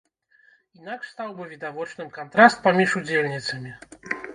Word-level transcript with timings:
Інакш 0.79 1.11
стаў 1.11 1.29
бы 1.41 1.47
відавочным 1.53 2.11
кантраст 2.19 2.57
паміж 2.67 2.89
удзельніцамі. 3.05 3.81